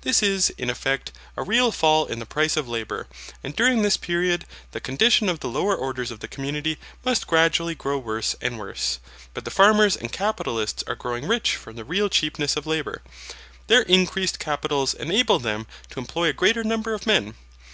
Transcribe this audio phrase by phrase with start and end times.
[0.00, 3.06] This is, in effect, a real fall in the price of labour,
[3.42, 7.74] and during this period the condition of the lower orders of the community must gradually
[7.74, 8.98] grow worse and worse.
[9.34, 13.02] But the farmers and capitalists are growing rich from the real cheapness of labour.
[13.66, 17.34] Their increased capitals enable them to employ a greater number of men.